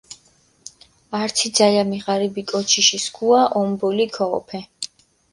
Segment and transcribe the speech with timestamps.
[1.21, 4.59] ართი ძალამი ღარიბი კოჩიში სქუა ომბოლი ქოჸოფე.